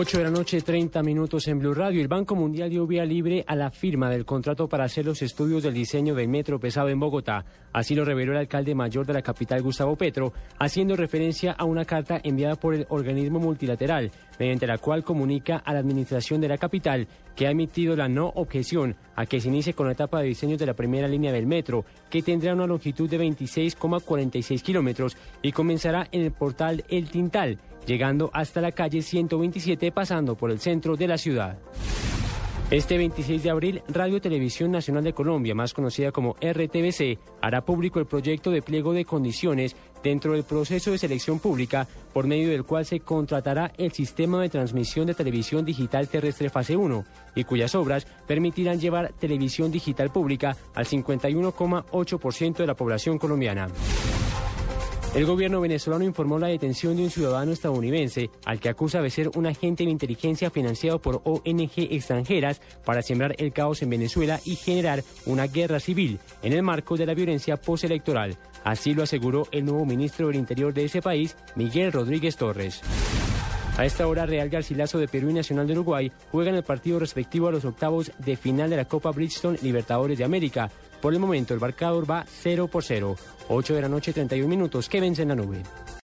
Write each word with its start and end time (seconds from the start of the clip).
8 0.00 0.18
de 0.18 0.24
la 0.24 0.30
noche, 0.30 0.60
30 0.60 1.02
minutos 1.02 1.48
en 1.48 1.58
Blue 1.58 1.74
Radio. 1.74 2.00
El 2.00 2.06
Banco 2.06 2.36
Mundial 2.36 2.70
dio 2.70 2.86
vía 2.86 3.04
libre 3.04 3.44
a 3.44 3.56
la 3.56 3.72
firma 3.72 4.08
del 4.08 4.24
contrato 4.24 4.68
para 4.68 4.84
hacer 4.84 5.04
los 5.04 5.22
estudios 5.22 5.64
del 5.64 5.74
diseño 5.74 6.14
del 6.14 6.28
metro 6.28 6.60
pesado 6.60 6.88
en 6.88 7.00
Bogotá. 7.00 7.44
Así 7.72 7.96
lo 7.96 8.04
reveló 8.04 8.30
el 8.30 8.38
alcalde 8.38 8.76
mayor 8.76 9.06
de 9.06 9.14
la 9.14 9.22
capital, 9.22 9.60
Gustavo 9.60 9.96
Petro, 9.96 10.32
haciendo 10.60 10.94
referencia 10.94 11.50
a 11.50 11.64
una 11.64 11.84
carta 11.84 12.20
enviada 12.22 12.54
por 12.54 12.76
el 12.76 12.86
organismo 12.90 13.40
multilateral, 13.40 14.12
mediante 14.38 14.68
la 14.68 14.78
cual 14.78 15.02
comunica 15.02 15.56
a 15.56 15.72
la 15.72 15.80
administración 15.80 16.40
de 16.40 16.48
la 16.48 16.58
capital 16.58 17.08
que 17.34 17.48
ha 17.48 17.50
emitido 17.50 17.96
la 17.96 18.08
no 18.08 18.28
objeción 18.36 18.94
a 19.16 19.26
que 19.26 19.40
se 19.40 19.48
inicie 19.48 19.74
con 19.74 19.86
la 19.86 19.94
etapa 19.94 20.20
de 20.20 20.28
diseño 20.28 20.56
de 20.56 20.66
la 20.66 20.74
primera 20.74 21.08
línea 21.08 21.32
del 21.32 21.48
metro, 21.48 21.84
que 22.08 22.22
tendrá 22.22 22.54
una 22.54 22.68
longitud 22.68 23.10
de 23.10 23.18
26,46 23.18 24.62
kilómetros 24.62 25.16
y 25.42 25.50
comenzará 25.50 26.06
en 26.12 26.22
el 26.22 26.30
portal 26.30 26.84
El 26.88 27.10
Tintal 27.10 27.58
llegando 27.88 28.30
hasta 28.32 28.60
la 28.60 28.70
calle 28.70 29.02
127 29.02 29.90
pasando 29.90 30.36
por 30.36 30.52
el 30.52 30.60
centro 30.60 30.94
de 30.96 31.08
la 31.08 31.18
ciudad. 31.18 31.58
Este 32.70 32.98
26 32.98 33.42
de 33.42 33.48
abril, 33.48 33.82
Radio 33.88 34.20
Televisión 34.20 34.70
Nacional 34.70 35.02
de 35.02 35.14
Colombia, 35.14 35.54
más 35.54 35.72
conocida 35.72 36.12
como 36.12 36.34
RTBC, 36.34 37.18
hará 37.40 37.64
público 37.64 37.98
el 37.98 38.04
proyecto 38.04 38.50
de 38.50 38.60
pliego 38.60 38.92
de 38.92 39.06
condiciones 39.06 39.74
dentro 40.04 40.34
del 40.34 40.44
proceso 40.44 40.90
de 40.90 40.98
selección 40.98 41.38
pública 41.38 41.88
por 42.12 42.26
medio 42.26 42.50
del 42.50 42.64
cual 42.64 42.84
se 42.84 43.00
contratará 43.00 43.72
el 43.78 43.92
sistema 43.92 44.42
de 44.42 44.50
transmisión 44.50 45.06
de 45.06 45.14
televisión 45.14 45.64
digital 45.64 46.08
terrestre 46.08 46.50
fase 46.50 46.76
1 46.76 47.06
y 47.36 47.44
cuyas 47.44 47.74
obras 47.74 48.06
permitirán 48.26 48.78
llevar 48.78 49.14
televisión 49.14 49.72
digital 49.72 50.10
pública 50.12 50.54
al 50.74 50.84
51,8% 50.84 52.56
de 52.58 52.66
la 52.66 52.74
población 52.74 53.18
colombiana. 53.18 53.68
El 55.14 55.24
gobierno 55.24 55.62
venezolano 55.62 56.04
informó 56.04 56.38
la 56.38 56.48
detención 56.48 56.94
de 56.96 57.02
un 57.02 57.10
ciudadano 57.10 57.50
estadounidense 57.50 58.30
al 58.44 58.60
que 58.60 58.68
acusa 58.68 59.00
de 59.00 59.10
ser 59.10 59.30
un 59.36 59.46
agente 59.46 59.84
de 59.84 59.90
inteligencia 59.90 60.50
financiado 60.50 61.00
por 61.00 61.22
ONG 61.24 61.72
extranjeras 61.90 62.60
para 62.84 63.02
sembrar 63.02 63.34
el 63.38 63.52
caos 63.52 63.82
en 63.82 63.90
Venezuela 63.90 64.38
y 64.44 64.56
generar 64.56 65.02
una 65.24 65.46
guerra 65.46 65.80
civil 65.80 66.20
en 66.42 66.52
el 66.52 66.62
marco 66.62 66.96
de 66.96 67.06
la 67.06 67.14
violencia 67.14 67.56
postelectoral. 67.56 68.36
Así 68.64 68.92
lo 68.92 69.02
aseguró 69.02 69.48
el 69.50 69.64
nuevo 69.64 69.86
ministro 69.86 70.26
del 70.26 70.36
Interior 70.36 70.74
de 70.74 70.84
ese 70.84 71.00
país, 71.00 71.36
Miguel 71.56 71.90
Rodríguez 71.90 72.36
Torres. 72.36 72.82
A 73.78 73.84
esta 73.84 74.08
hora, 74.08 74.26
Real 74.26 74.48
Garcilaso 74.48 74.98
de 74.98 75.06
Perú 75.06 75.30
y 75.30 75.34
Nacional 75.34 75.68
de 75.68 75.74
Uruguay 75.74 76.10
juegan 76.32 76.56
el 76.56 76.64
partido 76.64 76.98
respectivo 76.98 77.46
a 77.46 77.52
los 77.52 77.64
octavos 77.64 78.10
de 78.18 78.36
final 78.36 78.68
de 78.70 78.76
la 78.76 78.86
Copa 78.86 79.12
Bridgestone 79.12 79.56
Libertadores 79.62 80.18
de 80.18 80.24
América. 80.24 80.68
Por 81.00 81.12
el 81.14 81.20
momento, 81.20 81.54
el 81.54 81.60
marcador 81.60 82.10
va 82.10 82.24
0 82.26 82.66
por 82.66 82.82
0. 82.82 83.14
8 83.48 83.74
de 83.76 83.80
la 83.80 83.88
noche, 83.88 84.12
31 84.12 84.48
minutos. 84.48 84.88
Que 84.88 85.00
vence 85.00 85.22
en 85.22 85.28
la 85.28 85.36
nube. 85.36 85.62